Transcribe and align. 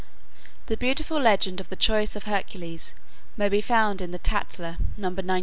The 0.65 0.77
beautiful 0.77 1.21
legend 1.21 1.59
of 1.59 1.69
the 1.69 1.75
"Choice 1.75 2.15
of 2.15 2.23
Hercules" 2.23 2.95
may 3.37 3.49
be 3.49 3.61
found 3.61 4.01
in 4.01 4.09
the 4.09 4.17
"Tatler," 4.17 4.77
No. 4.97 5.09
97. 5.11 5.39